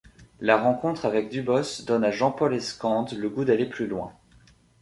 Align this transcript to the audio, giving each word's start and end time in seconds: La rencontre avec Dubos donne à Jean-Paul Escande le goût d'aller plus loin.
La 0.39 0.57
rencontre 0.57 1.05
avec 1.05 1.29
Dubos 1.29 1.83
donne 1.85 2.03
à 2.03 2.09
Jean-Paul 2.09 2.55
Escande 2.55 3.11
le 3.13 3.29
goût 3.29 3.45
d'aller 3.45 3.67
plus 3.67 3.85
loin. 3.85 4.11